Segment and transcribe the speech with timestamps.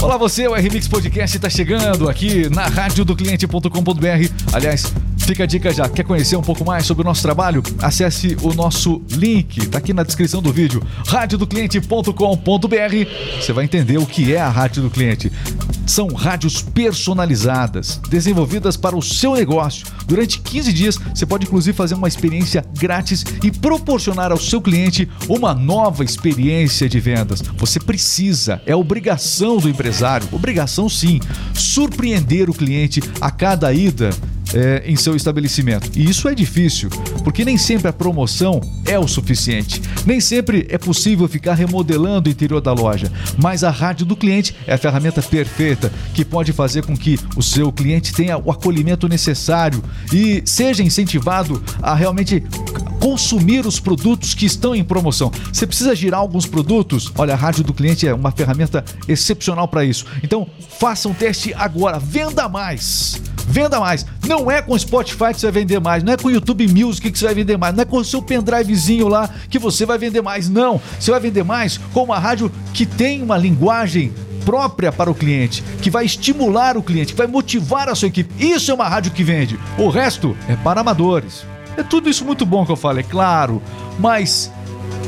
[0.00, 4.32] Olá você, o RMix Podcast está chegando aqui na rádio do cliente.com.br.
[4.52, 4.92] Aliás,
[5.28, 5.86] fica a dica já.
[5.86, 7.62] Quer conhecer um pouco mais sobre o nosso trabalho?
[7.82, 12.14] Acesse o nosso link, tá aqui na descrição do vídeo, radiodocliente.com.br.
[13.38, 15.30] Você vai entender o que é a Rádio do Cliente.
[15.86, 19.86] São rádios personalizadas, desenvolvidas para o seu negócio.
[20.06, 25.06] Durante 15 dias, você pode inclusive fazer uma experiência grátis e proporcionar ao seu cliente
[25.28, 27.42] uma nova experiência de vendas.
[27.58, 31.20] Você precisa, é obrigação do empresário, obrigação sim,
[31.52, 34.10] surpreender o cliente a cada ida
[34.54, 35.90] é, em seu estabelecimento.
[35.94, 36.88] E isso é difícil,
[37.24, 39.82] porque nem sempre a promoção é o suficiente.
[40.06, 43.10] Nem sempre é possível ficar remodelando o interior da loja.
[43.36, 47.42] Mas a rádio do cliente é a ferramenta perfeita que pode fazer com que o
[47.42, 52.42] seu cliente tenha o acolhimento necessário e seja incentivado a realmente
[53.00, 55.30] consumir os produtos que estão em promoção.
[55.52, 57.12] Você precisa girar alguns produtos?
[57.16, 60.04] Olha, a rádio do cliente é uma ferramenta excepcional para isso.
[60.22, 60.46] Então,
[60.78, 63.20] faça um teste agora, venda mais.
[63.48, 64.04] Venda mais.
[64.26, 66.66] Não é com o Spotify que você vai vender mais, não é com o YouTube
[66.68, 69.86] Music que você vai vender mais, não é com o seu pendrivezinho lá que você
[69.86, 70.80] vai vender mais, não.
[71.00, 74.12] Você vai vender mais com uma rádio que tem uma linguagem
[74.44, 78.32] própria para o cliente, que vai estimular o cliente, que vai motivar a sua equipe.
[78.42, 79.58] Isso é uma rádio que vende.
[79.76, 81.44] O resto é para amadores.
[81.76, 83.62] É tudo isso muito bom que eu falo, é claro,
[83.98, 84.50] mas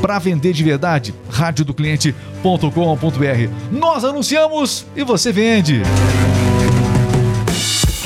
[0.01, 3.49] para vender de verdade, radiodocliente.com.br.
[3.71, 5.81] Nós anunciamos e você vende.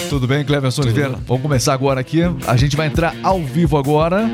[0.09, 1.15] Tudo bem, Cleverson Oliveira?
[1.27, 2.21] Vamos começar agora aqui.
[2.47, 4.29] A gente vai entrar ao vivo agora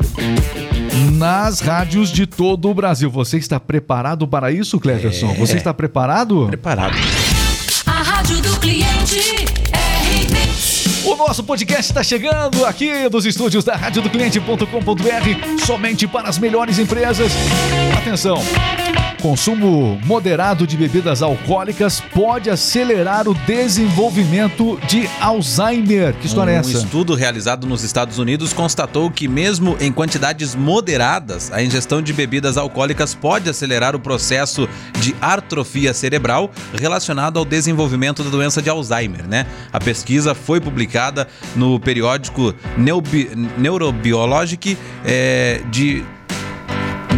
[1.13, 3.09] nas rádios de todo o Brasil.
[3.09, 5.31] Você está preparado para isso, Cleverson?
[5.31, 5.35] É.
[5.35, 6.47] Você está preparado?
[6.47, 6.97] Preparado.
[7.85, 9.45] A rádio do cliente
[11.03, 16.37] o nosso podcast está chegando aqui dos estúdios da Rádio do Cliente.com.br, somente para as
[16.37, 17.31] melhores empresas.
[17.97, 18.37] Atenção!
[19.21, 26.15] Consumo moderado de bebidas alcoólicas pode acelerar o desenvolvimento de Alzheimer.
[26.15, 26.69] Que história um é essa?
[26.69, 32.11] Um estudo realizado nos Estados Unidos constatou que, mesmo em quantidades moderadas, a ingestão de
[32.11, 34.67] bebidas alcoólicas pode acelerar o processo
[34.99, 39.27] de atrofia cerebral relacionado ao desenvolvimento da doença de Alzheimer.
[39.27, 39.45] Né?
[39.71, 42.55] A pesquisa foi publicada no periódico
[43.57, 44.75] Neurobiologic
[45.05, 46.03] é, de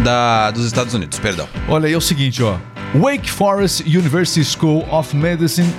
[0.02, 1.48] da, dos Estados Unidos, perdão.
[1.68, 2.56] Olha aí, é o seguinte, ó.
[2.94, 5.72] Wake Forest University School of Medicine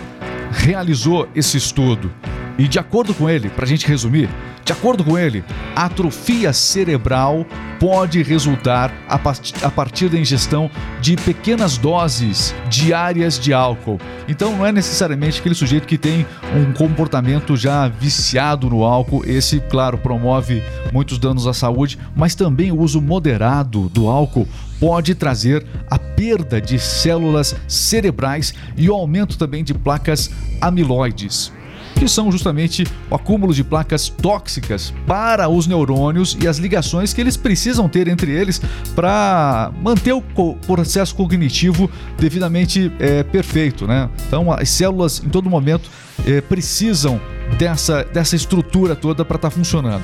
[0.51, 2.11] realizou esse estudo.
[2.57, 4.29] E de acordo com ele, para a gente resumir,
[4.63, 5.43] de acordo com ele,
[5.75, 7.45] a atrofia cerebral
[7.79, 10.71] pode resultar a partir da ingestão
[11.01, 13.99] de pequenas doses diárias de álcool.
[14.27, 19.23] Então não é necessariamente aquele sujeito que tem um comportamento já viciado no álcool.
[19.25, 24.47] Esse, claro, promove muitos danos à saúde, mas também o uso moderado do álcool
[24.79, 31.51] pode trazer a perda de células cerebrais e o aumento também de placas amiloides
[31.95, 37.21] que são justamente o acúmulo de placas tóxicas para os neurônios e as ligações que
[37.21, 38.61] eles precisam ter entre eles
[38.93, 43.87] para manter o processo cognitivo devidamente é, perfeito.
[43.87, 44.09] Né?
[44.27, 45.89] Então, as células em todo momento
[46.25, 47.19] é, precisam
[47.57, 50.03] dessa, dessa estrutura toda para estar tá funcionando.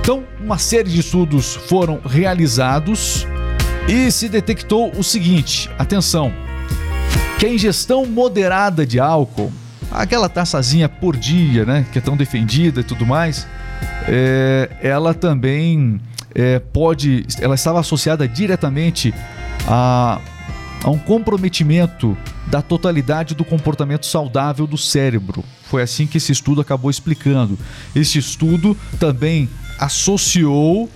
[0.00, 3.26] Então, uma série de estudos foram realizados
[3.88, 6.32] e se detectou o seguinte: atenção,
[7.38, 9.52] que a ingestão moderada de álcool
[9.90, 13.46] aquela taçazinha por dia, né, que é tão defendida e tudo mais,
[14.08, 16.00] é, ela também
[16.34, 19.14] é, pode, ela estava associada diretamente
[19.66, 20.20] a,
[20.82, 25.44] a um comprometimento da totalidade do comportamento saudável do cérebro.
[25.64, 27.58] Foi assim que esse estudo acabou explicando.
[27.94, 29.48] Esse estudo também
[29.78, 30.88] associou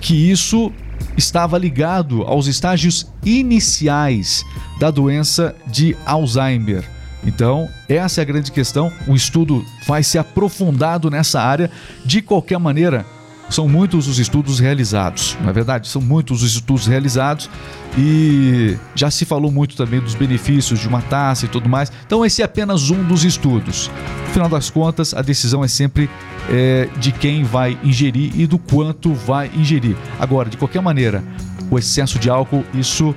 [0.00, 0.72] que isso
[1.16, 4.44] estava ligado aos estágios iniciais
[4.80, 6.97] da doença de Alzheimer.
[7.24, 8.92] Então, essa é a grande questão.
[9.06, 11.70] O estudo vai se aprofundado nessa área.
[12.04, 13.04] De qualquer maneira,
[13.50, 15.88] são muitos os estudos realizados, não é verdade?
[15.88, 17.48] São muitos os estudos realizados
[17.96, 21.90] e já se falou muito também dos benefícios de uma taça e tudo mais.
[22.06, 23.90] Então, esse é apenas um dos estudos.
[24.26, 26.10] No final das contas, a decisão é sempre
[26.50, 29.96] é, de quem vai ingerir e do quanto vai ingerir.
[30.20, 31.24] Agora, de qualquer maneira,
[31.70, 33.14] o excesso de álcool, isso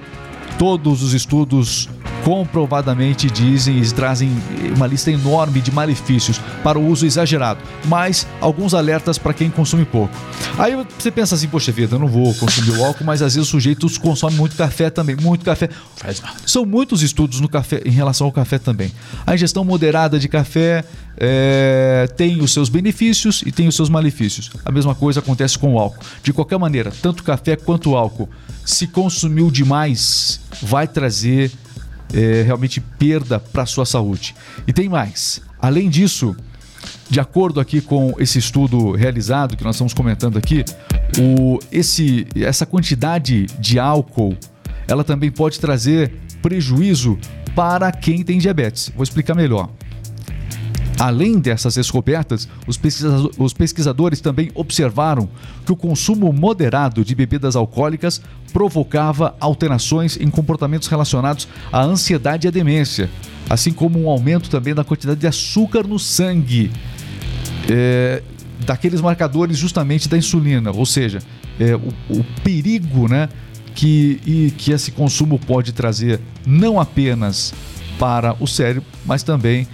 [0.57, 1.89] todos os estudos
[2.23, 4.31] comprovadamente dizem e trazem
[4.75, 9.85] uma lista enorme de malefícios para o uso exagerado, mas alguns alertas para quem consome
[9.85, 10.13] pouco.
[10.57, 13.47] Aí você pensa assim, poxa vida, eu não vou consumir o álcool, mas às vezes
[13.47, 15.69] o sujeito consome muito café também, muito café.
[16.45, 18.91] São muitos estudos no café em relação ao café também.
[19.25, 20.83] A ingestão moderada de café
[21.17, 24.51] é, tem os seus benefícios e tem os seus malefícios.
[24.63, 26.03] A mesma coisa acontece com o álcool.
[26.23, 28.29] De qualquer maneira, tanto café quanto álcool,
[28.65, 31.51] se consumiu demais, vai trazer
[32.13, 34.35] é, realmente perda para sua saúde.
[34.67, 35.41] E tem mais.
[35.59, 36.35] Além disso,
[37.09, 40.63] de acordo aqui com esse estudo realizado que nós estamos comentando aqui,
[41.19, 44.35] o, esse, essa quantidade de álcool,
[44.87, 46.11] ela também pode trazer
[46.41, 47.17] prejuízo
[47.55, 48.91] para quem tem diabetes.
[48.95, 49.69] Vou explicar melhor.
[50.99, 52.79] Além dessas descobertas, os,
[53.37, 55.27] os pesquisadores também observaram
[55.65, 58.21] que o consumo moderado de bebidas alcoólicas
[58.53, 63.09] provocava alterações em comportamentos relacionados à ansiedade e à demência,
[63.49, 66.71] assim como um aumento também da quantidade de açúcar no sangue,
[67.69, 68.21] é,
[68.65, 71.19] daqueles marcadores justamente da insulina, ou seja,
[71.59, 73.27] é, o, o perigo né,
[73.73, 77.53] que, e, que esse consumo pode trazer não apenas
[77.97, 79.67] para o cérebro, mas também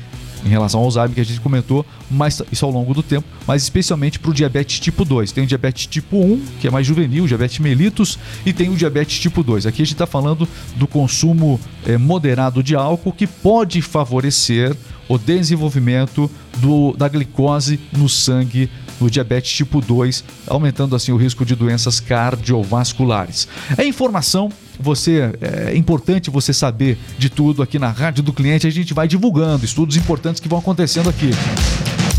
[0.46, 3.64] em relação ao Alzheimer que a gente comentou, mas isso ao longo do tempo, mas
[3.64, 5.32] especialmente para o diabetes tipo 2.
[5.32, 8.76] Tem o diabetes tipo 1, que é mais juvenil, o diabetes mellitus, e tem o
[8.76, 9.66] diabetes tipo 2.
[9.66, 14.76] Aqui a gente está falando do consumo eh, moderado de álcool que pode favorecer
[15.10, 21.46] o desenvolvimento do- da glicose no sangue no diabetes tipo 2, aumentando assim o risco
[21.46, 23.48] de doenças cardiovasculares.
[23.78, 28.70] É informação, você é importante você saber de tudo aqui na Rádio do Cliente, a
[28.72, 31.32] gente vai divulgando estudos importantes que vão acontecendo aqui.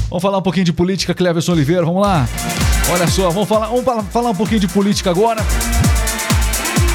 [0.08, 2.26] Vamos falar um pouquinho de política, Cleverson Oliveira, vamos lá.
[2.90, 5.44] Olha só, vamos falar, vamos fala- falar um pouquinho de política agora.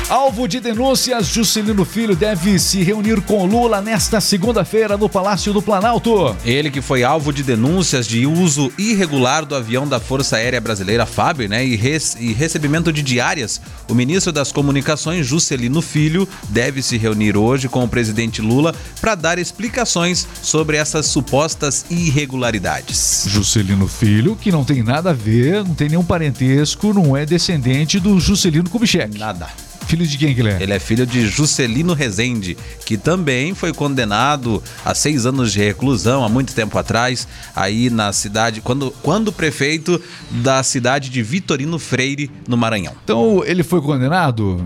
[0.10, 5.62] Alvo de denúncias, Juscelino Filho deve se reunir com Lula nesta segunda-feira no Palácio do
[5.62, 6.36] Planalto.
[6.46, 11.06] Ele que foi alvo de denúncias de uso irregular do avião da Força Aérea Brasileira,
[11.06, 13.60] FAB, né, e, res- e recebimento de diárias,
[13.90, 19.16] o ministro das Comunicações, Juscelino Filho, deve se reunir hoje com o presidente Lula para
[19.16, 23.26] dar explicações sobre essas supostas irregularidades.
[23.30, 28.00] Juscelino Filho, que não tem nada a ver, não tem nenhum parentesco, não é descendente
[28.00, 29.18] do Juscelino Kubitschek.
[29.18, 29.48] Nada.
[29.94, 30.58] Filho de quem que ele é?
[30.64, 36.24] Ele é filho de Juscelino Rezende, que também foi condenado a seis anos de reclusão
[36.24, 40.02] há muito tempo atrás, aí na cidade, quando, quando prefeito
[40.32, 42.94] da cidade de Vitorino Freire, no Maranhão.
[43.04, 44.64] Então, ele foi condenado?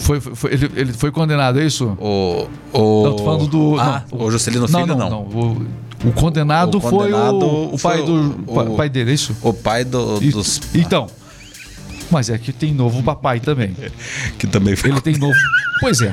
[0.00, 1.96] Foi, foi- ele, ele foi condenado, é isso?
[2.00, 2.48] O.
[2.72, 3.04] o...
[3.04, 3.76] Não, tô falando do.
[3.78, 5.22] Ah, não, o Juscelino Filho, não.
[5.22, 8.30] O, o condenado, O foi condenado o, o pai foi do.
[8.48, 9.36] o- pa- o- pai dele, é isso?
[9.42, 10.60] O pai do- dos.
[10.74, 11.06] Então.
[12.10, 13.74] Mas é que tem novo papai também.
[14.38, 14.90] Que também foi.
[14.90, 15.34] Ele tem novo.
[15.80, 16.12] Pois é.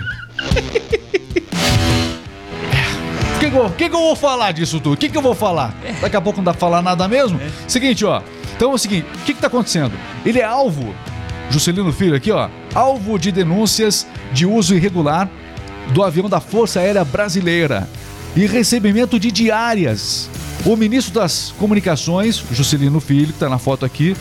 [3.36, 4.94] O que, que, eu- que que eu vou falar disso tudo?
[4.94, 5.74] O que, que eu vou falar?
[6.02, 7.40] Daqui a pouco não dá pra falar nada mesmo?
[7.68, 8.22] Seguinte, ó.
[8.56, 9.92] Então é o seguinte: o que, que tá acontecendo?
[10.26, 10.94] Ele é alvo,
[11.50, 12.50] Juscelino Filho aqui, ó.
[12.74, 15.30] Alvo de denúncias de uso irregular
[15.94, 17.88] do avião da Força Aérea Brasileira
[18.36, 20.30] e recebimento de diárias.
[20.66, 24.16] O ministro das Comunicações, Juscelino Filho, que tá na foto aqui,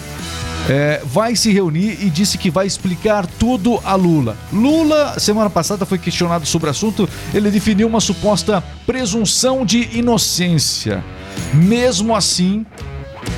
[0.69, 4.37] é, vai se reunir e disse que vai explicar tudo a Lula.
[4.53, 7.09] Lula, semana passada, foi questionado sobre o assunto.
[7.35, 11.05] Ele definiu uma suposta presunção de inocência.
[11.53, 12.65] Mesmo assim,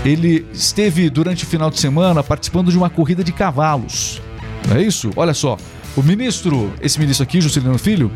[0.05, 4.20] ele esteve durante o final de semana participando de uma corrida de cavalos.
[4.69, 5.11] Não é isso?
[5.17, 5.56] Olha só.
[5.97, 8.11] O ministro, esse ministro aqui, Juscelino Filho,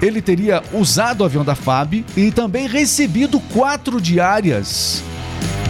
[0.00, 5.02] ele teria usado o avião da FAB e também recebido quatro diárias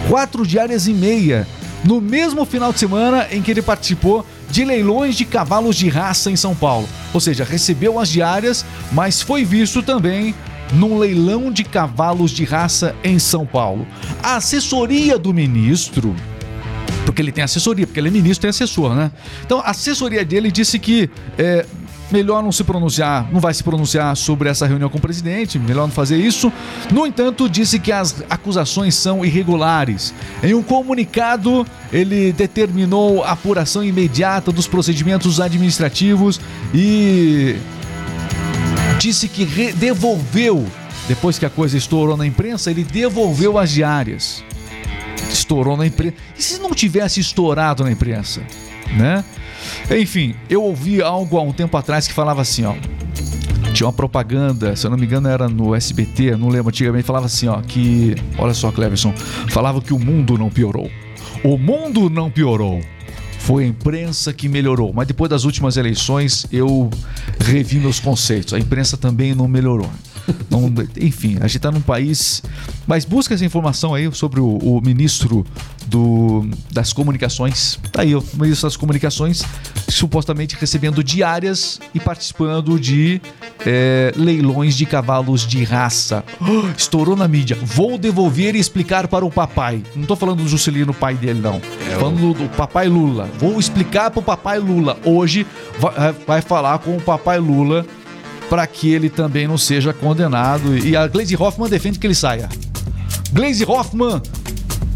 [0.07, 1.47] quatro diárias e meia
[1.83, 6.29] no mesmo final de semana em que ele participou de leilões de cavalos de raça
[6.29, 6.87] em São Paulo.
[7.13, 10.35] Ou seja, recebeu as diárias, mas foi visto também
[10.73, 13.85] num leilão de cavalos de raça em São Paulo.
[14.21, 16.15] A assessoria do ministro
[17.05, 19.11] porque ele tem assessoria, porque ele é ministro e assessor, né?
[19.43, 21.65] Então, a assessoria dele disse que é
[22.11, 25.87] melhor não se pronunciar, não vai se pronunciar sobre essa reunião com o presidente, melhor
[25.87, 26.51] não fazer isso.
[26.91, 30.13] No entanto, disse que as acusações são irregulares.
[30.43, 36.39] Em um comunicado, ele determinou a apuração imediata dos procedimentos administrativos
[36.73, 37.55] e
[38.99, 40.65] disse que devolveu,
[41.07, 44.43] depois que a coisa estourou na imprensa, ele devolveu as diárias
[45.33, 46.15] estourou na imprensa.
[46.37, 48.41] E se não tivesse estourado na imprensa,
[48.97, 49.23] né?
[49.89, 52.75] Enfim, eu ouvi algo há um tempo atrás que falava assim, ó.
[53.73, 57.25] Tinha uma propaganda, se eu não me engano era no SBT, não lembro antigamente, falava
[57.27, 59.13] assim, ó, que, olha só, Cleverson,
[59.49, 60.89] falava que o mundo não piorou.
[61.43, 62.81] O mundo não piorou.
[63.39, 64.93] Foi a imprensa que melhorou.
[64.93, 66.89] Mas depois das últimas eleições, eu
[67.39, 68.53] revi meus conceitos.
[68.53, 69.89] A imprensa também não melhorou.
[70.49, 72.41] Não- enfim, a gente está num país.
[72.87, 75.45] Mas busca essa informação aí sobre o, o ministro
[75.87, 77.79] do, das comunicações.
[77.91, 79.43] Tá aí, o ministro das comunicações
[79.87, 83.21] supostamente recebendo diárias e participando de
[83.65, 86.23] é, leilões de cavalos de raça.
[86.77, 87.57] Estourou na mídia.
[87.61, 89.83] Vou devolver e explicar para o papai.
[89.95, 91.61] Não tô falando do Juscelino, pai dele, não.
[91.89, 93.29] É falando do papai Lula.
[93.39, 94.97] Vou explicar para o papai Lula.
[95.05, 95.45] Hoje
[95.79, 97.85] vai, vai falar com o papai Lula
[98.51, 100.77] para que ele também não seja condenado.
[100.77, 102.49] E a Glaze Hoffman defende que ele saia.
[103.31, 104.21] Glaze Hoffman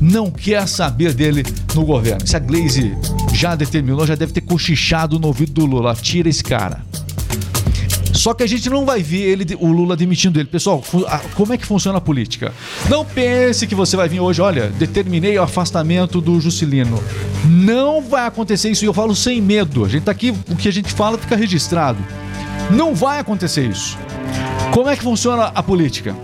[0.02, 1.42] não quer saber dele
[1.74, 2.28] no governo.
[2.28, 2.98] Se a Glaze
[3.34, 5.96] já determinou, já deve ter cochichado no ouvido do Lula.
[5.96, 6.84] Tira esse cara.
[8.12, 10.50] Só que a gente não vai ver ele, o Lula demitindo ele.
[10.50, 10.84] Pessoal,
[11.36, 12.54] como é que funciona a política?
[12.90, 17.02] Não pense que você vai vir hoje, olha, determinei o afastamento do Juscelino.
[17.46, 19.86] Não vai acontecer isso e eu falo sem medo.
[19.86, 22.00] A gente tá aqui, o que a gente fala fica registrado.
[22.72, 23.98] Não vai acontecer isso.
[24.72, 26.16] Como é que funciona a política?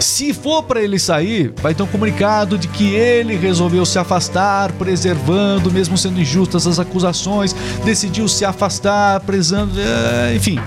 [0.00, 4.70] Se for para ele sair, vai ter um comunicado de que ele resolveu se afastar,
[4.72, 7.54] preservando, mesmo sendo injustas as acusações,
[7.84, 10.60] decidiu se afastar, prezando, é, enfim.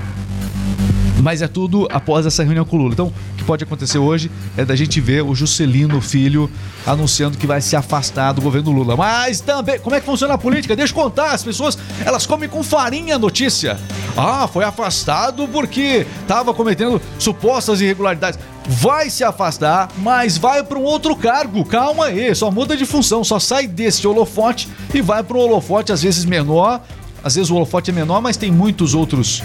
[1.21, 2.93] Mas é tudo após essa reunião com o Lula.
[2.93, 6.49] Então, o que pode acontecer hoje é da gente ver o Juscelino Filho
[6.85, 8.97] anunciando que vai se afastar do governo Lula.
[8.97, 10.75] Mas também, como é que funciona a política?
[10.75, 13.79] Deixa eu contar, as pessoas, elas comem com farinha a notícia.
[14.15, 18.39] Ah, foi afastado porque estava cometendo supostas irregularidades.
[18.67, 21.65] Vai se afastar, mas vai para um outro cargo.
[21.65, 25.91] Calma aí, só muda de função, só sai desse holofote e vai para um holofote
[25.91, 26.81] às vezes menor.
[27.23, 29.43] Às vezes o holofote é menor, mas tem muitos outros,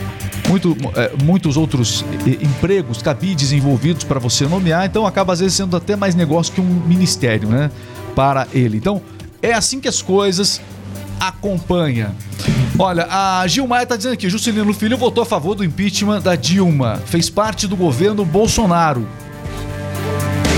[0.48, 4.86] muito, é, muitos outros eh, empregos, cabides envolvidos para você nomear.
[4.86, 7.70] Então acaba às vezes sendo até mais negócio que um ministério, né?
[8.14, 8.78] Para ele.
[8.78, 9.02] Então
[9.42, 10.58] é assim que as coisas
[11.20, 12.14] acompanha.
[12.78, 17.00] Olha, a Gilmar tá dizendo aqui, Juscelino Filho votou a favor do impeachment da Dilma,
[17.06, 19.08] fez parte do governo Bolsonaro.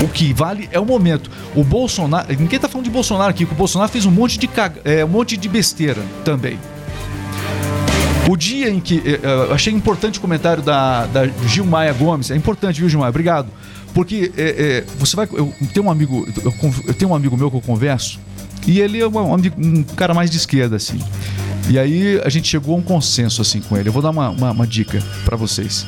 [0.03, 1.29] O que vale é o momento.
[1.55, 4.81] O Bolsonaro, ninguém tá falando de Bolsonaro aqui, o Bolsonaro fez um monte de caga-
[4.83, 6.59] é, um monte de besteira também.
[8.29, 8.97] O dia em que.
[9.05, 12.29] eh, eh, Eu achei importante o comentário da, da Gilmaia Gomes.
[12.29, 13.09] É importante, viu, Gilmaia?
[13.09, 13.47] Obrigado.
[13.93, 15.27] Porque eh, eh, você vai.
[15.31, 16.27] Eu tenho um amigo.
[16.43, 16.53] Eu,
[16.87, 18.19] eu tenho um amigo meu que eu converso.
[18.67, 20.99] E ele é um, um cara mais de esquerda, assim.
[21.69, 23.89] E aí a gente chegou a um consenso assim com ele.
[23.89, 25.85] Eu vou dar uma, uma, uma dica pra vocês.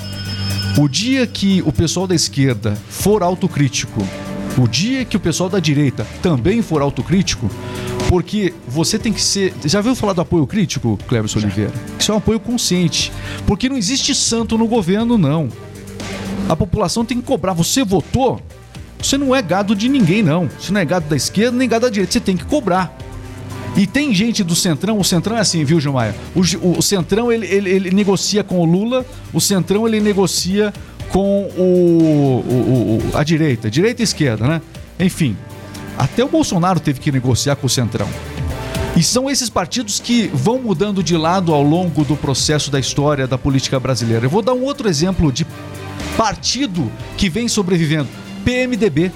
[0.77, 4.05] O dia que o pessoal da esquerda for autocrítico,
[4.57, 7.49] o dia que o pessoal da direita também for autocrítico,
[8.07, 9.53] porque você tem que ser.
[9.65, 11.71] Já ouviu falar do apoio crítico, Cleber Oliveira?
[11.97, 13.11] Isso é um apoio consciente.
[13.45, 15.49] Porque não existe santo no governo, não.
[16.49, 17.53] A população tem que cobrar.
[17.53, 18.41] Você votou?
[19.01, 20.49] Você não é gado de ninguém, não.
[20.59, 22.11] Você não é gado da esquerda nem gado da direita.
[22.11, 22.95] Você tem que cobrar.
[23.75, 26.13] E tem gente do Centrão, o Centrão é assim, viu, Gilmaia?
[26.35, 26.41] O,
[26.77, 30.73] o Centrão, ele, ele, ele negocia com o Lula, o Centrão, ele negocia
[31.09, 32.43] com o-
[33.13, 34.61] o- a direita, direita e esquerda, né?
[34.99, 35.37] Enfim,
[35.97, 38.07] até o Bolsonaro teve que negociar com o Centrão.
[38.95, 43.25] E são esses partidos que vão mudando de lado ao longo do processo da história
[43.25, 44.25] da política brasileira.
[44.25, 45.45] Eu vou dar um outro exemplo de
[46.17, 48.09] partido que vem sobrevivendo.
[48.43, 49.11] PMDB.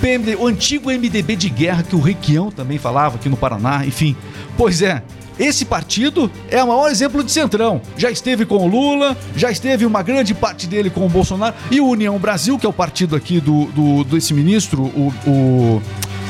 [0.00, 4.16] PMDB, o antigo MDB de guerra que o Requião também falava aqui no Paraná, enfim.
[4.56, 5.02] Pois é,
[5.38, 7.80] esse partido é o maior exemplo de centrão.
[7.96, 11.80] Já esteve com o Lula, já esteve uma grande parte dele com o Bolsonaro e
[11.80, 15.82] o União Brasil, que é o partido aqui do, do desse ministro, o, o-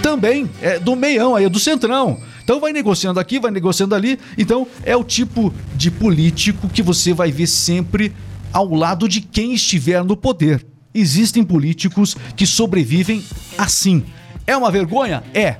[0.02, 2.18] também é do meião aí, é do centrão.
[2.42, 4.18] Então vai negociando aqui, vai negociando ali.
[4.36, 8.12] Então é o tipo de político que você vai ver sempre
[8.52, 10.64] ao lado de quem estiver no poder.
[10.92, 13.24] Existem políticos que sobrevivem
[13.56, 14.02] assim.
[14.46, 15.22] É uma vergonha?
[15.32, 15.56] É.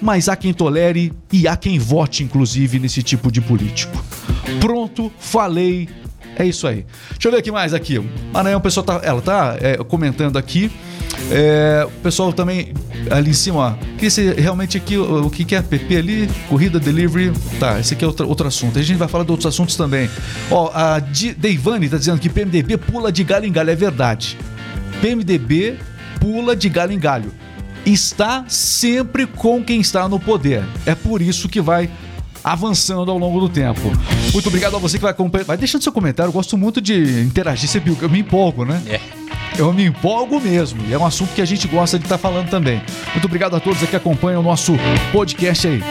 [0.00, 4.04] Mas há quem tolere e há quem vote, inclusive, nesse tipo de político.
[4.60, 5.88] Pronto, falei.
[6.36, 6.84] É isso aí.
[7.10, 8.02] Deixa eu ver o que mais aqui.
[8.32, 9.00] Maranhão, o pessoal tá.
[9.04, 10.70] Ela tá é, comentando aqui.
[11.30, 12.72] É, o pessoal também
[13.10, 14.04] ali em cima, ó.
[14.04, 16.30] Esse, realmente aqui, o, o que que é PP ali?
[16.48, 17.32] Corrida, delivery.
[17.60, 18.78] Tá, esse aqui é outro, outro assunto.
[18.78, 20.10] A gente vai falar de outros assuntos também.
[20.50, 23.70] Ó, a Deivane tá dizendo que PMDB pula de galho em galho.
[23.70, 24.38] É verdade.
[25.02, 25.78] PMDB
[26.20, 27.34] pula de galho em galho.
[27.84, 30.62] Está sempre com quem está no poder.
[30.86, 31.90] É por isso que vai
[32.44, 33.80] avançando ao longo do tempo.
[34.32, 35.44] Muito obrigado a você que vai acompanhar.
[35.44, 36.28] Vai deixando seu comentário.
[36.28, 37.68] Eu gosto muito de interagir.
[37.82, 38.80] Que eu me empolgo, né?
[38.86, 39.00] É.
[39.58, 40.80] Eu me empolgo mesmo.
[40.88, 42.80] E é um assunto que a gente gosta de estar falando também.
[43.12, 44.74] Muito obrigado a todos que acompanham o nosso
[45.10, 45.82] podcast aí.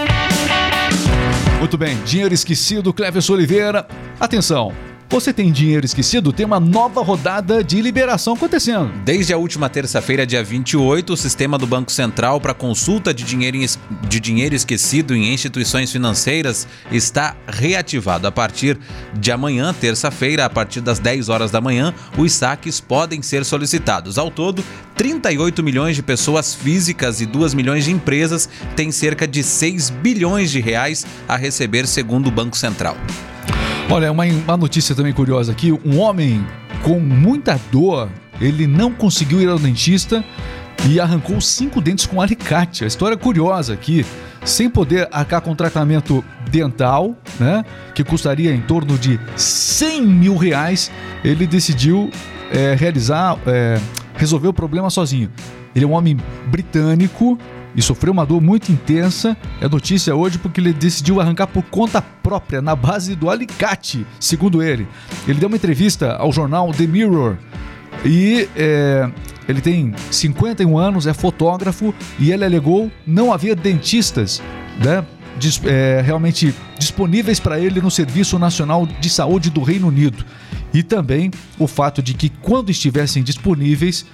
[1.60, 3.86] Muito bem, dinheiro esquecido, Cleverson Oliveira.
[4.20, 4.74] Atenção,
[5.12, 6.32] você tem dinheiro esquecido?
[6.32, 8.94] Tem uma nova rodada de liberação acontecendo.
[9.04, 13.58] Desde a última terça-feira, dia 28, o sistema do Banco Central para consulta de dinheiro,
[14.08, 18.26] de dinheiro esquecido em instituições financeiras está reativado.
[18.26, 18.80] A partir
[19.14, 24.18] de amanhã, terça-feira, a partir das 10 horas da manhã, os saques podem ser solicitados.
[24.18, 24.64] Ao todo,
[24.96, 30.50] 38 milhões de pessoas físicas e 2 milhões de empresas têm cerca de 6 bilhões
[30.50, 32.96] de reais a receber, segundo o Banco Central.
[33.92, 36.48] Olha, uma, uma notícia também curiosa aqui: um homem
[36.82, 40.24] com muita dor, ele não conseguiu ir ao dentista
[40.88, 42.86] e arrancou cinco dentes com alicate.
[42.86, 44.06] A história é curiosa aqui
[44.46, 47.66] sem poder arcar com tratamento dental, né?
[47.94, 50.90] Que custaria em torno de 100 mil reais.
[51.22, 52.10] Ele decidiu
[52.50, 53.78] é, realizar, é,
[54.16, 55.30] resolver o problema sozinho.
[55.76, 56.18] Ele é um homem
[56.48, 57.38] britânico
[57.76, 59.36] e sofreu uma dor muito intensa.
[59.60, 64.62] É notícia hoje porque ele decidiu arrancar por conta própria, na base do alicate, segundo
[64.62, 64.88] ele.
[65.28, 67.38] Ele deu uma entrevista ao jornal The Mirror
[68.06, 69.10] e é,
[69.48, 74.42] ele tem 51 anos, é fotógrafo e ele alegou não haver dentistas,
[74.84, 75.06] né?
[75.38, 80.26] dis- é, realmente disponíveis para ele no Serviço Nacional de Saúde do Reino Unido.
[80.74, 84.06] E também o fato de que, quando estivessem disponíveis,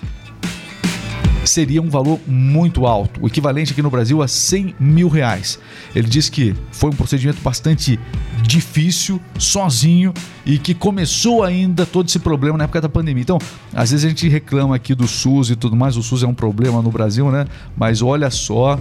[1.48, 5.60] seria um valor muito alto, o equivalente aqui no Brasil a 100 mil reais.
[5.96, 8.00] Ele diz que foi um procedimento bastante
[8.44, 10.14] difícil, sozinho,
[10.46, 13.22] e que começou ainda todo esse problema na época da pandemia.
[13.22, 13.38] Então,
[13.74, 16.34] às vezes a gente reclama aqui do SUS e tudo mais, o SUS é um
[16.34, 17.46] problema no Brasil, né?
[17.76, 18.80] Mas olha só,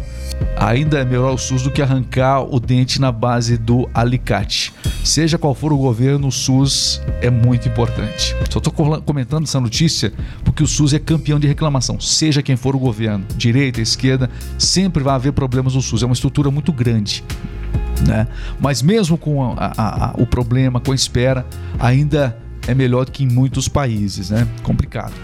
[0.56, 4.72] ainda é melhor o SUS do que arrancar o dente na base do alicate.
[5.04, 8.34] Seja qual for o governo, o SUS é muito importante.
[8.50, 10.12] Só estou comentando essa notícia
[10.44, 12.00] porque o SUS é campeão de reclamação.
[12.00, 14.28] Seja quem for o governo, direita, esquerda,
[14.58, 16.02] sempre vai haver problemas no SUS.
[16.02, 17.22] É uma estrutura muito grande.
[18.06, 18.26] Né?
[18.60, 21.46] Mas mesmo com a- a- a- o problema, com a espera,
[21.78, 22.36] ainda
[22.68, 24.46] é melhor do que em muitos países, né?
[24.62, 25.14] Complicado.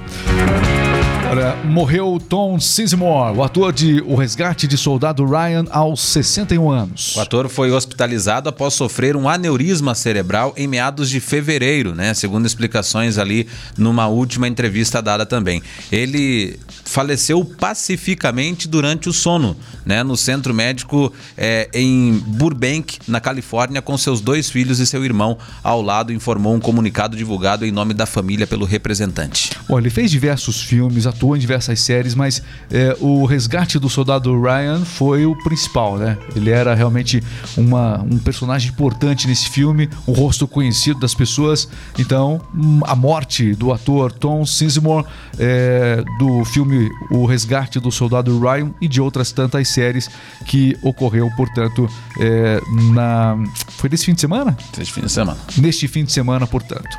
[1.33, 7.17] Olha, morreu Tom Sizemore, o ator de O Resgate de Soldado Ryan, aos 61 anos.
[7.17, 12.13] O ator foi hospitalizado após sofrer um aneurisma cerebral em meados de fevereiro, né?
[12.13, 13.49] Segundo explicações ali
[13.79, 15.63] numa última entrevista dada também.
[15.91, 20.03] Ele faleceu pacificamente durante o sono, né?
[20.03, 25.39] No centro médico é, em Burbank, na Califórnia, com seus dois filhos e seu irmão
[25.65, 29.53] ao lado, informou um comunicado divulgado em nome da família pelo representante.
[29.67, 34.41] Bom, ele fez diversos filmes, atuou em diversas séries, mas é, o resgate do soldado
[34.41, 36.19] Ryan foi o principal, né?
[36.35, 37.23] Ele era realmente
[37.57, 41.69] uma, um personagem importante nesse filme, um rosto conhecido das pessoas.
[41.99, 45.07] Então, hum, a morte do ator Tom Sizemore
[45.39, 50.11] é, do filme O Resgate do Soldado Ryan e de outras tantas séries
[50.45, 51.89] que ocorreu, portanto,
[52.21, 52.61] é,
[52.93, 53.37] na
[53.79, 54.57] foi desse fim de semana?
[54.79, 55.39] Esse fim de semana.
[55.57, 56.97] neste fim de semana, portanto.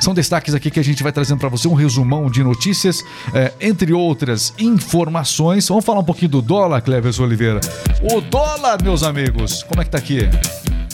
[0.00, 3.52] São destaques aqui que a gente vai trazendo para você um resumão de notícias, é,
[3.64, 5.66] entre outras informações.
[5.68, 7.60] Vamos falar um pouquinho do dólar, Cleves Oliveira.
[8.02, 10.28] O dólar, meus amigos, como é que tá aqui?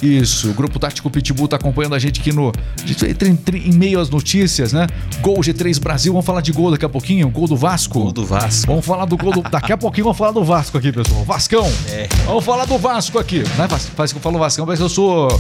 [0.02, 2.50] Isso, o Grupo Tático Pitbull tá acompanhando a gente aqui no.
[2.88, 4.86] Entre, entre- em meio às notícias, né?
[5.20, 8.00] Gol G3 Brasil, vamos falar de gol daqui a pouquinho, gol do Vasco.
[8.00, 8.66] Gol do Vasco.
[8.66, 9.42] Vamos falar do gol do.
[9.42, 11.22] Daqui a pouquinho vamos falar do Vasco aqui, pessoal.
[11.24, 11.70] Vascão.
[11.88, 12.08] É.
[12.24, 13.42] Vamos falar do Vasco aqui.
[13.58, 15.38] Não é faz que eu falo Vascão, mas eu sou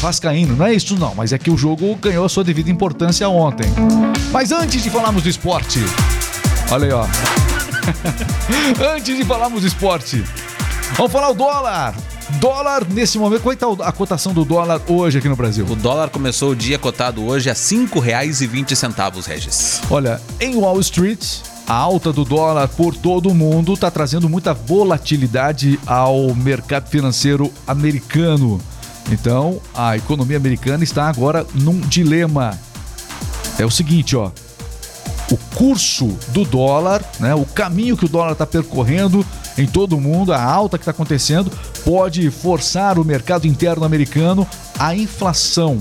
[0.00, 0.56] Vascaíno.
[0.56, 1.14] Não é isso, não.
[1.14, 3.66] Mas é que o jogo ganhou a sua devida importância ontem.
[4.32, 5.80] Mas antes de falarmos do esporte.
[6.70, 7.06] Olha aí, ó.
[8.94, 10.22] antes de falarmos do esporte.
[10.96, 11.94] Vamos falar o dólar.
[12.40, 15.64] Dólar, nesse momento, como é que tá a cotação do dólar hoje aqui no Brasil?
[15.64, 19.80] O dólar começou o dia cotado hoje a R$ 5,20, Regis.
[19.90, 24.52] Olha, em Wall Street, a alta do dólar por todo o mundo está trazendo muita
[24.52, 28.60] volatilidade ao mercado financeiro americano.
[29.10, 32.58] Então, a economia americana está agora num dilema.
[33.58, 34.30] É o seguinte, ó.
[35.30, 39.24] O curso do dólar, né, o caminho que o dólar está percorrendo
[39.58, 41.50] em todo o mundo, a alta que está acontecendo,
[41.84, 44.46] pode forçar o mercado interno americano
[44.78, 45.78] à inflação,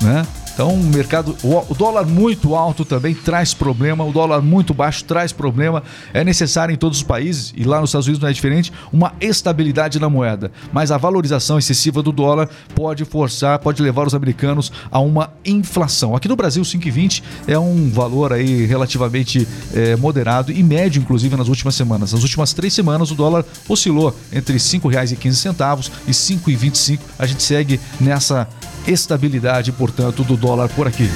[0.00, 0.26] né?
[0.54, 5.32] Então, o mercado, o dólar muito alto também traz problema, o dólar muito baixo traz
[5.32, 5.82] problema.
[6.12, 9.14] É necessário em todos os países, e lá nos Estados Unidos não é diferente, uma
[9.20, 10.52] estabilidade na moeda.
[10.72, 16.14] Mas a valorização excessiva do dólar pode forçar, pode levar os americanos a uma inflação.
[16.14, 21.48] Aqui no Brasil, 5,20 é um valor aí relativamente eh, moderado e médio, inclusive, nas
[21.48, 22.12] últimas semanas.
[22.12, 26.98] Nas últimas três semanas, o dólar oscilou entre R$ 5,15 e R$ 5,25.
[27.18, 28.46] A gente segue nessa
[28.86, 31.08] estabilidade, portanto, do dólar por aqui.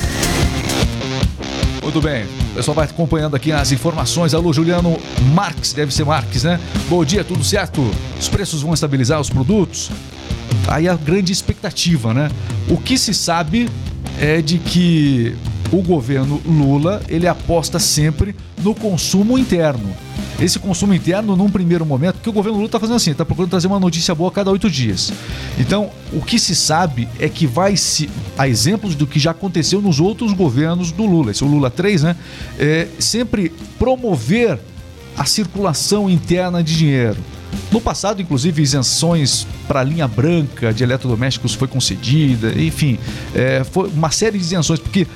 [1.82, 4.34] Muito bem, o pessoal vai acompanhando aqui as informações.
[4.34, 4.98] Alô, Juliano
[5.32, 6.60] Marques, deve ser Marques, né?
[6.88, 7.88] Bom dia, tudo certo?
[8.18, 9.90] Os preços vão estabilizar os produtos?
[10.66, 12.28] Aí a grande expectativa, né?
[12.68, 13.68] O que se sabe
[14.20, 15.36] é de que
[15.70, 20.05] o governo Lula ele aposta sempre no consumo interno.
[20.40, 23.50] Esse consumo interno, num primeiro momento, porque o governo Lula está fazendo assim, está procurando
[23.50, 25.12] trazer uma notícia boa a cada oito dias.
[25.58, 29.80] Então, o que se sabe é que vai se, a exemplos do que já aconteceu
[29.80, 32.16] nos outros governos do Lula, esse é o Lula 3, né?
[32.58, 34.58] É, sempre promover
[35.16, 37.16] a circulação interna de dinheiro.
[37.72, 42.98] No passado, inclusive, isenções para linha branca de eletrodomésticos foi concedida, enfim,
[43.34, 45.06] é, foi uma série de isenções, porque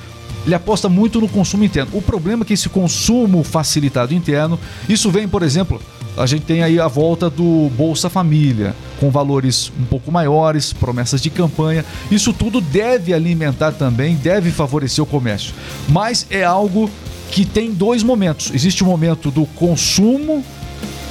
[0.45, 1.91] ele aposta muito no consumo interno.
[1.93, 5.81] O problema é que esse consumo facilitado interno, isso vem, por exemplo,
[6.17, 11.21] a gente tem aí a volta do Bolsa Família, com valores um pouco maiores, promessas
[11.21, 11.85] de campanha.
[12.09, 15.53] Isso tudo deve alimentar também, deve favorecer o comércio.
[15.87, 16.89] Mas é algo
[17.31, 18.51] que tem dois momentos.
[18.53, 20.43] Existe o momento do consumo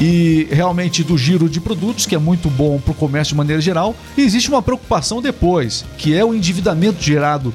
[0.01, 3.61] e realmente do giro de produtos, que é muito bom para o comércio de maneira
[3.61, 7.53] geral, e existe uma preocupação depois, que é o endividamento gerado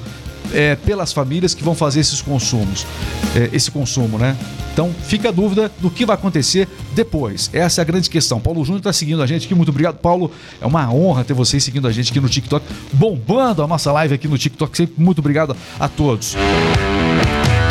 [0.52, 2.86] é, pelas famílias que vão fazer esses consumos,
[3.34, 4.36] é, esse consumo, né?
[4.72, 7.48] Então fica a dúvida do que vai acontecer depois.
[7.52, 8.38] Essa é a grande questão.
[8.40, 10.30] Paulo Júnior está seguindo a gente aqui, muito obrigado, Paulo.
[10.60, 14.14] É uma honra ter vocês seguindo a gente aqui no TikTok, bombando a nossa live
[14.14, 14.76] aqui no TikTok.
[14.76, 16.36] Sempre muito obrigado a todos.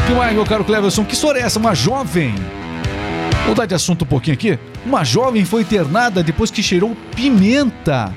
[0.07, 1.05] Que mais, meu caro Cleverson?
[1.05, 1.59] Que história é essa?
[1.59, 2.33] Uma jovem
[3.45, 4.57] Vou mudar de assunto um pouquinho aqui.
[4.83, 8.11] Uma jovem foi internada depois que cheirou pimenta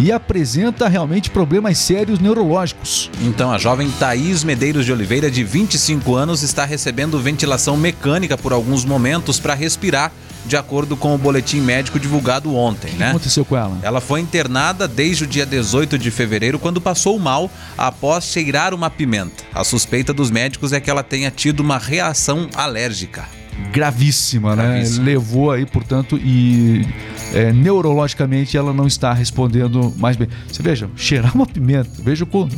[0.00, 3.10] e apresenta realmente problemas sérios neurológicos.
[3.22, 8.52] Então, a jovem Thaís Medeiros de Oliveira, de 25 anos, está recebendo ventilação mecânica por
[8.52, 10.12] alguns momentos para respirar,
[10.44, 13.08] de acordo com o boletim médico divulgado ontem, O que né?
[13.10, 13.78] aconteceu com ela?
[13.82, 18.90] Ela foi internada desde o dia 18 de fevereiro, quando passou mal após cheirar uma
[18.90, 19.42] pimenta.
[19.54, 23.24] A suspeita dos médicos é que ela tenha tido uma reação alérgica.
[23.72, 24.64] Gravíssima, né?
[24.64, 25.04] Gravíssima.
[25.06, 26.84] Levou aí, portanto, e
[27.32, 30.28] é, neurologicamente ela não está respondendo mais bem.
[30.50, 32.48] Você veja, cheirar uma pimenta, veja o,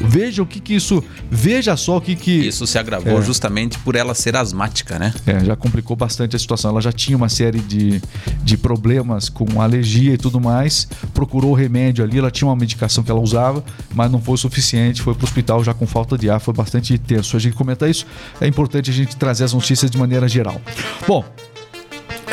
[0.00, 3.22] veja o que que isso, veja só o que que Isso se agravou É.
[3.22, 5.12] justamente por ela ser asmática, né?
[5.26, 6.70] É, já complicou bastante a situação.
[6.70, 8.00] Ela já tinha uma série de,
[8.42, 10.88] de problemas com alergia e tudo mais.
[11.12, 15.02] Procurou remédio ali, ela tinha uma medicação que ela usava, mas não foi o suficiente.
[15.02, 16.40] Foi pro hospital já com falta de ar.
[16.40, 17.36] Foi bastante tenso.
[17.36, 18.06] A gente comenta isso.
[18.40, 20.60] É importante a gente trazer as notícias de maneira geral.
[21.06, 21.24] Bom,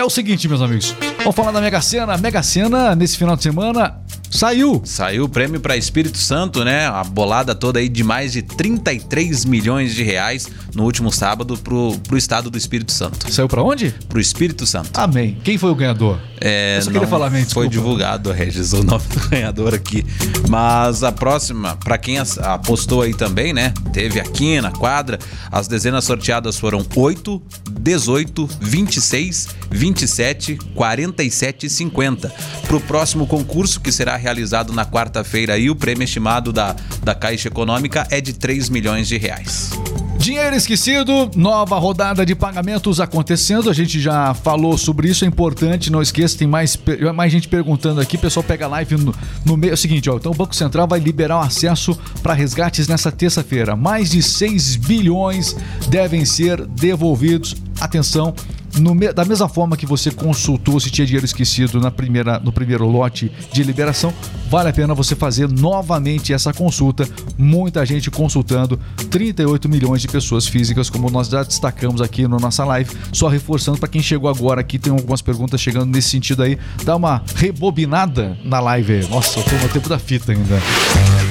[0.01, 0.95] é o seguinte, meus amigos.
[1.19, 2.17] Vamos falar da Mega Sena.
[2.17, 4.01] Mega Sena, nesse final de semana,
[4.31, 4.81] saiu.
[4.83, 6.87] Saiu o prêmio para Espírito Santo, né?
[6.87, 11.97] A bolada toda aí de mais de 33 milhões de reais no último sábado pro,
[12.07, 13.31] pro estado do Espírito Santo.
[13.31, 13.93] Saiu pra onde?
[14.07, 14.97] Pro Espírito Santo.
[14.99, 15.37] Amém.
[15.43, 16.17] Quem foi o ganhador?
[16.39, 20.05] É, Eu só queria falar, man, Foi divulgado, Regis, o nome do ganhador aqui.
[20.49, 23.73] Mas a próxima, pra quem apostou aí também, né?
[23.93, 25.19] Teve aqui na quadra.
[25.51, 27.41] As dezenas sorteadas foram 8,
[27.79, 32.33] 18, 26, 27, 47 e 50.
[32.67, 37.47] Pro próximo concurso, que será realizado na quarta-feira aí, o prêmio estimado da, da Caixa
[37.47, 39.71] Econômica é de 3 milhões de reais.
[40.17, 43.71] Dinheiro esquecido, nova rodada de pagamentos acontecendo.
[43.71, 45.91] A gente já falou sobre isso, é importante.
[45.91, 48.17] Não esqueça, tem mais, per- mais gente perguntando aqui.
[48.17, 49.71] O pessoal pega live no, no meio.
[49.71, 50.17] É o seguinte, ó.
[50.17, 53.75] Então o Banco Central vai liberar o acesso para resgates nessa terça-feira.
[53.75, 55.55] Mais de 6 bilhões
[55.89, 57.55] devem ser devolvidos.
[57.79, 58.35] Atenção.
[58.79, 62.87] No da mesma forma que você consultou se tinha dinheiro esquecido na primeira, no primeiro
[62.87, 64.13] lote de liberação,
[64.49, 67.07] vale a pena você fazer novamente essa consulta.
[67.37, 68.79] Muita gente consultando,
[69.09, 72.95] 38 milhões de pessoas físicas, como nós já destacamos aqui na nossa live.
[73.11, 76.57] Só reforçando para quem chegou agora aqui, tem algumas perguntas chegando nesse sentido aí.
[76.83, 79.07] Dá uma rebobinada na live.
[79.09, 80.55] Nossa, eu tô no tempo da fita ainda.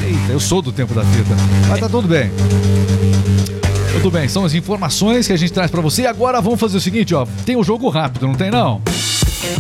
[0.05, 1.35] Eita, eu sou do tempo da fita.
[1.68, 2.31] Mas tá tudo bem.
[4.03, 6.07] Tudo bem, são as informações que a gente traz pra você.
[6.07, 7.27] Agora vamos fazer o seguinte, ó.
[7.45, 8.81] Tem o jogo rápido, não tem não?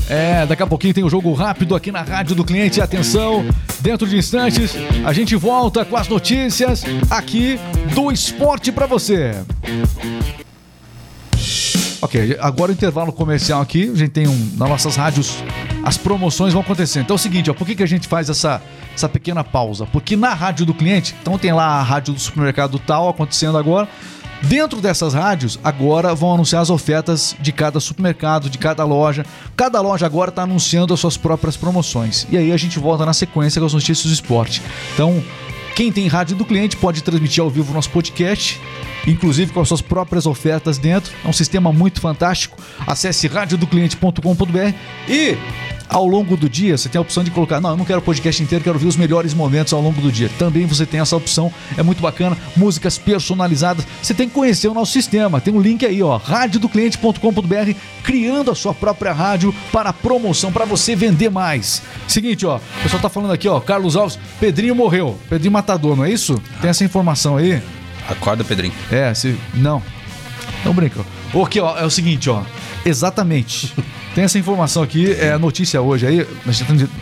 [0.08, 2.80] É, daqui a pouquinho tem o jogo rápido aqui na Rádio do Cliente.
[2.80, 3.44] Atenção,
[3.80, 4.74] dentro de instantes
[5.04, 7.60] a gente volta com as notícias aqui
[7.94, 9.34] do esporte pra você.
[12.00, 13.90] Ok, agora o intervalo comercial aqui.
[13.92, 14.52] A gente tem um.
[14.56, 15.44] Nas nossas rádios,
[15.84, 17.00] as promoções vão acontecer.
[17.00, 18.62] Então é o seguinte, ó, por que, que a gente faz essa,
[18.94, 19.84] essa pequena pausa?
[19.84, 23.86] Porque na rádio do cliente, então tem lá a rádio do supermercado tal acontecendo agora.
[24.42, 29.24] Dentro dessas rádios, agora vão anunciar as ofertas de cada supermercado, de cada loja.
[29.56, 32.26] Cada loja agora está anunciando as suas próprias promoções.
[32.30, 34.62] E aí a gente volta na sequência com as notícias do esporte.
[34.94, 35.22] Então,
[35.74, 38.60] quem tem rádio do cliente pode transmitir ao vivo o nosso podcast,
[39.06, 41.12] inclusive com as suas próprias ofertas dentro.
[41.24, 42.56] É um sistema muito fantástico.
[42.86, 44.74] Acesse radiodocliente.com.br
[45.08, 45.38] e
[45.90, 48.02] ao longo do dia você tem a opção de colocar, não, eu não quero o
[48.02, 50.30] podcast inteiro, quero ver os melhores momentos ao longo do dia.
[50.38, 53.84] Também você tem essa opção, é muito bacana, músicas personalizadas.
[54.00, 55.40] Você tem que conhecer o nosso sistema.
[55.40, 57.72] Tem um link aí, ó, radiodocliente.com.br,
[58.04, 61.82] criando a sua própria rádio para promoção, para você vender mais.
[62.06, 65.18] Seguinte, ó, o pessoal tá falando aqui, ó, Carlos Alves, Pedrinho morreu.
[65.28, 66.40] Pedrinho Matador, não é isso?
[66.60, 67.60] Tem essa informação aí?
[68.08, 68.74] Acorda, Pedrinho.
[68.90, 69.36] É, se.
[69.54, 69.82] Não.
[70.64, 71.00] Não brinca.
[71.32, 72.42] O Aqui, ó, é o seguinte, ó.
[72.84, 73.72] Exatamente.
[74.14, 76.26] Tem essa informação aqui, é a notícia hoje aí.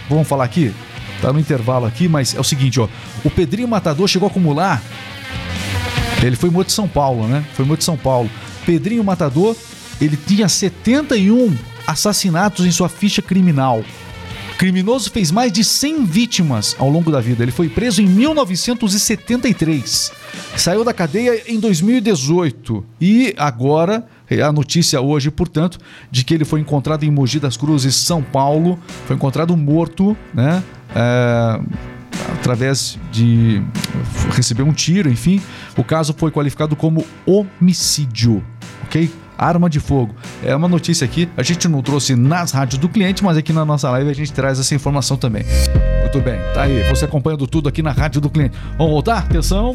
[0.08, 0.72] Vamos falar aqui?
[1.22, 2.88] Tá no intervalo aqui, mas é o seguinte, ó.
[3.24, 4.82] O Pedrinho Matador chegou a acumular.
[6.22, 7.44] Ele foi morto em São Paulo, né?
[7.54, 8.30] Foi morto em São Paulo.
[8.66, 9.56] Pedrinho Matador,
[10.00, 13.82] ele tinha 71 assassinatos em sua ficha criminal.
[14.58, 17.44] Criminoso fez mais de 100 vítimas ao longo da vida.
[17.44, 20.10] Ele foi preso em 1973.
[20.56, 22.84] Saiu da cadeia em 2018.
[23.00, 24.04] E agora,
[24.42, 25.78] a notícia hoje, portanto,
[26.10, 28.78] de que ele foi encontrado em Mogi das Cruzes, São Paulo.
[29.06, 30.62] Foi encontrado morto, né?
[30.94, 31.60] É,
[32.38, 33.62] através de
[34.34, 35.40] receber um tiro, enfim.
[35.76, 38.44] O caso foi qualificado como homicídio,
[38.84, 39.10] ok?
[39.36, 40.14] Arma de fogo.
[40.42, 43.64] É uma notícia aqui, a gente não trouxe nas rádios do cliente, mas aqui na
[43.64, 45.44] nossa live a gente traz essa informação também.
[46.00, 48.56] Muito bem, tá aí, você acompanhando tudo aqui na rádio do cliente.
[48.76, 49.18] Vamos voltar?
[49.18, 49.72] Atenção.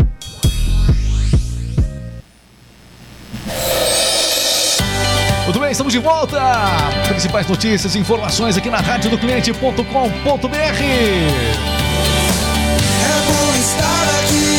[5.73, 6.39] Estamos de volta.
[7.07, 9.73] Principais notícias e informações aqui na rádio do cliente.com.br.
[9.73, 9.93] É
[13.27, 14.53] bom estar aqui.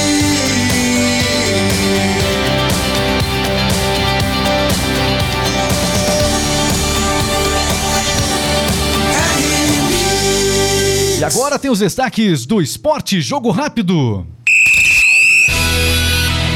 [11.20, 14.26] E agora tem os destaques do esporte jogo rápido.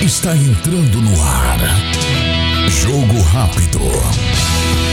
[0.03, 1.59] Está entrando no ar.
[2.69, 4.28] Jogo rápido.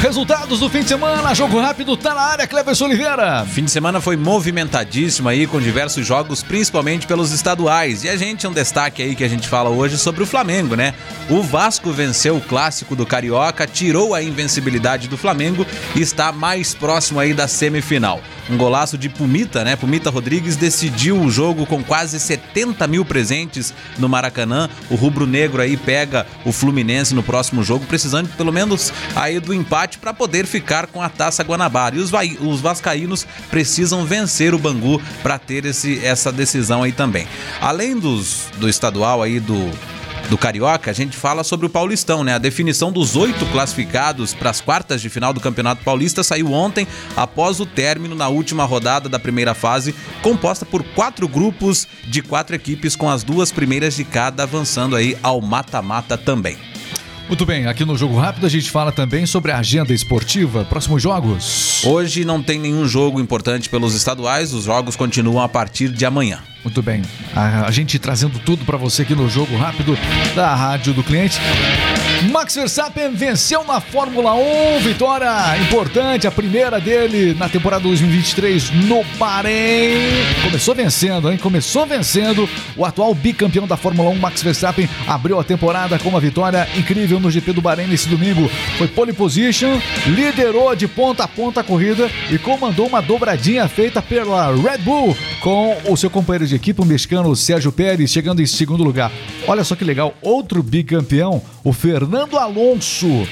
[0.00, 3.44] Resultados do fim de semana, jogo rápido tá na área, Cleverson Oliveira.
[3.44, 8.02] Fim de semana foi movimentadíssimo aí, com diversos jogos, principalmente pelos estaduais.
[8.02, 10.94] E a gente, um destaque aí que a gente fala hoje sobre o Flamengo, né?
[11.28, 16.74] O Vasco venceu o clássico do Carioca, tirou a invencibilidade do Flamengo e está mais
[16.74, 18.22] próximo aí da semifinal.
[18.48, 19.76] Um golaço de Pumita, né?
[19.76, 24.68] Pumita Rodrigues decidiu o jogo com quase 70 mil presentes no Maracanã.
[24.88, 29.89] O rubro-negro aí pega o Fluminense no próximo jogo, precisando pelo menos aí do empate
[29.98, 31.96] para poder ficar com a Taça Guanabara.
[31.96, 36.92] E os, vai- os vascaínos precisam vencer o Bangu para ter esse, essa decisão aí
[36.92, 37.26] também.
[37.60, 39.70] Além dos, do estadual aí do
[40.28, 42.34] do Carioca, a gente fala sobre o Paulistão, né?
[42.34, 46.86] A definição dos oito classificados para as quartas de final do Campeonato Paulista saiu ontem,
[47.16, 52.54] após o término na última rodada da primeira fase, composta por quatro grupos de quatro
[52.54, 56.56] equipes, com as duas primeiras de cada avançando aí ao mata-mata também.
[57.30, 61.00] Muito bem, aqui no Jogo Rápido a gente fala também sobre a agenda esportiva, próximos
[61.00, 61.80] jogos.
[61.84, 66.40] Hoje não tem nenhum jogo importante pelos estaduais, os jogos continuam a partir de amanhã.
[66.64, 69.96] Muito bem, a, gente trazendo tudo pra você aqui no Jogo Rápido
[70.34, 71.38] da Rádio do Cliente.
[72.28, 79.02] Max Verstappen venceu na Fórmula 1, vitória importante, a primeira dele na temporada 2023 no
[79.18, 79.96] Bahrein.
[80.44, 81.38] Começou vencendo, hein?
[81.38, 82.46] Começou vencendo.
[82.76, 87.18] O atual bicampeão da Fórmula 1, Max Verstappen, abriu a temporada com uma vitória incrível
[87.18, 88.50] no GP do Bahrein nesse domingo.
[88.76, 94.02] Foi pole position, liderou de ponta a ponta a corrida e comandou uma dobradinha feita
[94.02, 98.46] pela Red Bull com o seu companheiro de equipe, o mexicano Sérgio Pérez, chegando em
[98.46, 99.10] segundo lugar.
[99.46, 103.26] Olha só que legal, outro bicampeão, o Fernando Alonso,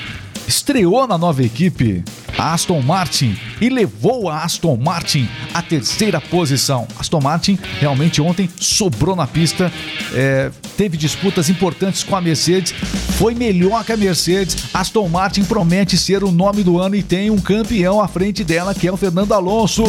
[0.46, 2.02] estreou na nova equipe,
[2.36, 6.88] a Aston Martin, e levou a Aston Martin à terceira posição.
[6.98, 9.70] Aston Martin realmente ontem sobrou na pista,
[10.14, 12.72] é, teve disputas importantes com a Mercedes,
[13.18, 14.56] foi melhor que a Mercedes.
[14.72, 18.74] Aston Martin promete ser o nome do ano e tem um campeão à frente dela,
[18.74, 19.84] que é o Fernando Alonso.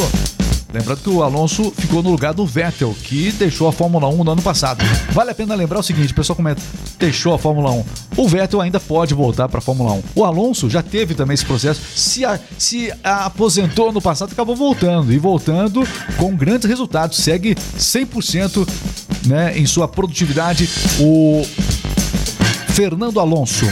[0.71, 4.31] Lembrando que o Alonso ficou no lugar do Vettel, que deixou a Fórmula 1 no
[4.33, 4.85] ano passado.
[5.11, 6.61] Vale a pena lembrar o seguinte, o pessoal comenta,
[6.99, 7.85] deixou a Fórmula 1.
[8.17, 10.03] O Vettel ainda pode voltar para a Fórmula 1.
[10.13, 15.11] O Alonso já teve também esse processo, se, a- se aposentou no passado, acabou voltando.
[15.11, 17.17] E voltando com grandes resultados.
[17.17, 18.67] Segue 100%
[19.25, 21.43] né, em sua produtividade o
[22.73, 23.65] Fernando Alonso.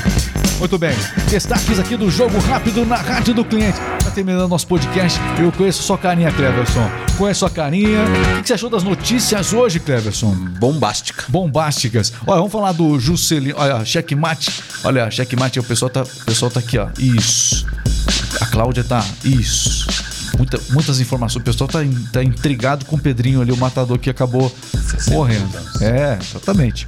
[0.59, 0.95] Muito bem,
[1.29, 3.77] destaques aqui do Jogo Rápido na Rádio do Cliente.
[4.03, 5.19] Tá terminando nosso podcast.
[5.39, 6.89] Eu conheço sua carinha, Cleverson.
[7.15, 7.99] Conheço sua carinha.
[8.39, 10.33] O que você achou das notícias hoje, Cleverson?
[10.59, 11.25] Bombástica.
[11.29, 12.11] Bombásticas.
[12.25, 13.55] Olha, vamos falar do Juscelino.
[13.57, 14.63] Olha, checkmate.
[14.83, 16.87] Olha, checkmate, o pessoal tá, o pessoal tá aqui, ó.
[16.97, 17.65] Isso.
[18.41, 19.05] A Cláudia tá.
[19.23, 19.85] Isso.
[20.37, 21.41] Muita- muitas informações.
[21.41, 21.79] O pessoal tá,
[22.11, 24.53] tá intrigado com o Pedrinho ali, o matador que acabou
[25.09, 25.49] morrendo.
[25.81, 26.85] É, exatamente.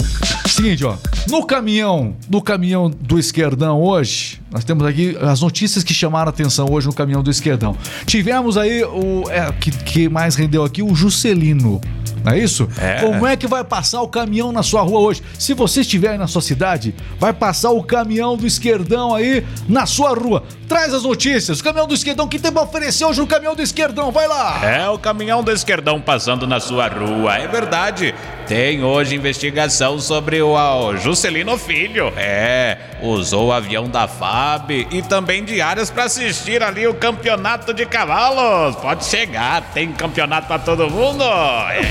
[0.59, 0.97] Seguinte, ó.
[1.29, 6.29] No caminhão, no caminhão do esquerdão hoje, nós temos aqui as notícias que chamaram a
[6.29, 7.75] atenção hoje no caminhão do esquerdão.
[8.05, 9.29] Tivemos aí o.
[9.29, 10.81] É, que, que mais rendeu aqui?
[10.81, 11.79] O Juscelino.
[12.23, 12.67] Não é isso?
[12.77, 12.99] É.
[13.01, 15.23] Como é que vai passar o caminhão na sua rua hoje?
[15.37, 19.85] Se você estiver aí na sua cidade, vai passar o caminhão do esquerdão aí na
[19.85, 20.43] sua rua.
[20.67, 21.59] Traz as notícias.
[21.59, 24.11] O caminhão do esquerdão, o que tem pra oferecer hoje no caminhão do esquerdão?
[24.11, 24.59] Vai lá!
[24.63, 28.13] É o caminhão do esquerdão passando na sua rua, é verdade.
[28.47, 32.11] Tem hoje investigação sobre o, o Juscelino Filho.
[32.17, 34.07] É, usou o avião da
[34.39, 34.87] sabe.
[34.89, 38.75] E também diárias pra assistir ali o campeonato de cavalos.
[38.77, 41.23] Pode chegar, tem campeonato pra todo mundo.
[41.23, 41.81] É.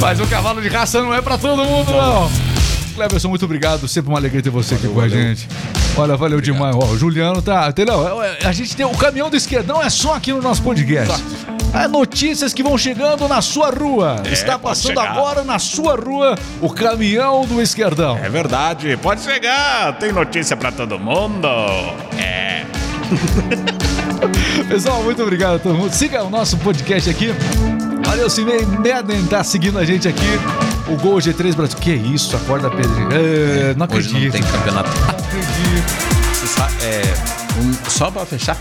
[0.00, 2.28] Mas o cavalo de raça não é pra todo mundo, não.
[2.94, 3.86] Cleverson, muito obrigado.
[3.86, 5.48] Sempre uma alegria ter você aqui com a gente.
[5.96, 6.74] Olha, valeu demais.
[6.74, 7.68] Ó, o Juliano tá.
[7.68, 8.20] Entendeu?
[8.20, 11.22] A gente tem o caminhão do esquerdão, é só aqui no nosso podcast.
[11.48, 11.55] É
[11.86, 14.16] notícias que vão chegando na sua rua.
[14.30, 18.16] Está pode passando agora na sua rua o caminhão do esquerdão.
[18.22, 21.46] É verdade, pode chegar, tem notícia pra todo mundo.
[22.18, 22.64] É.
[24.68, 25.92] Pessoal, muito obrigado a todo mundo.
[25.92, 27.32] Siga o nosso podcast aqui.
[28.04, 30.24] Valeu, Cimei Meden tá seguindo a gente aqui.
[30.88, 31.76] O Gol G3 Brasil.
[31.78, 32.36] Que isso?
[32.36, 33.08] Acorda, Pedro.
[33.12, 34.24] É, não Hoje acredito.
[34.24, 34.90] não tem campeonato.
[35.00, 36.46] Não acredito.
[36.46, 37.02] Sabe, é,
[37.60, 38.56] um- só pra fechar?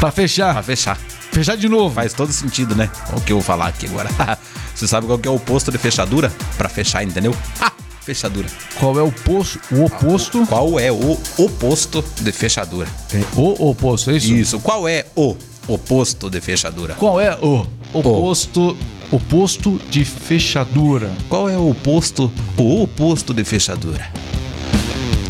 [0.00, 0.52] Pra fechar.
[0.54, 0.98] Pra fechar.
[1.36, 1.94] Fechar de novo.
[1.94, 2.90] Faz todo sentido, né?
[3.14, 4.08] O que eu vou falar aqui agora.
[4.74, 6.32] Você sabe qual que é o oposto de fechadura?
[6.56, 7.36] Pra fechar, entendeu?
[7.60, 7.70] Ah,
[8.00, 8.48] fechadura.
[8.80, 9.60] Qual é o oposto?
[9.70, 10.46] O oposto?
[10.46, 12.88] Qual é o oposto de fechadura?
[13.12, 14.32] É o oposto, é isso?
[14.32, 14.60] Isso.
[14.60, 15.36] Qual é o
[15.68, 16.94] oposto de fechadura?
[16.94, 18.74] Qual é o oposto,
[19.10, 21.12] oposto de fechadura?
[21.28, 24.10] Qual é o oposto, o oposto de fechadura?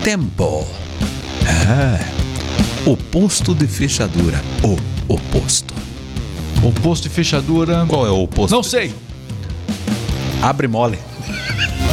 [0.05, 0.64] Tempo.
[1.66, 1.99] Ah,
[2.88, 4.40] oposto de fechadura.
[4.62, 5.75] O oposto.
[6.66, 7.85] Oposto de fechadura.
[7.88, 8.55] Qual é o oposto?
[8.55, 8.92] Não sei.
[10.42, 10.98] Abre mole.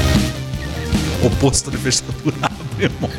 [1.23, 2.36] Oposto de fechadura.
[2.41, 3.13] Abre mole.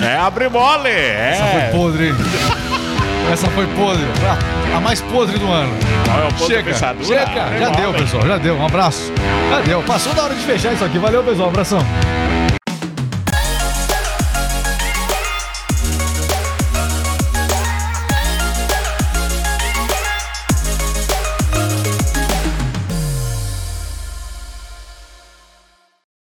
[0.00, 0.88] É, abre mole.
[0.88, 1.70] Essa É.
[1.70, 2.14] foi podre.
[3.32, 4.04] Essa foi podre.
[4.74, 5.72] A, mais podre do ano.
[6.06, 7.58] É o Chega, chega.
[7.58, 8.02] Já deu, mole.
[8.04, 8.26] pessoal.
[8.26, 8.54] Já deu.
[8.56, 9.12] Um abraço.
[9.50, 9.82] Já deu.
[9.82, 10.98] Passou da hora de fechar isso aqui.
[10.98, 11.48] Valeu, pessoal.
[11.48, 11.78] Um abração.